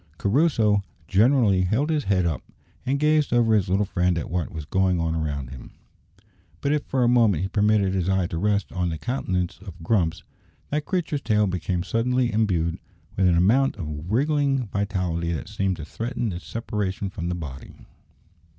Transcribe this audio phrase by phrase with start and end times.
[0.17, 2.41] Crusoe generally held his head up,
[2.87, 5.73] and gazed over his little friend at what was going on around him;
[6.59, 9.83] but if for a moment he permitted his eye to rest on the countenance of
[9.83, 10.23] Grumps,
[10.71, 12.79] that creature's tail became suddenly imbued
[13.15, 17.75] with an amount of wriggling vitality that seemed to threaten its separation from the body.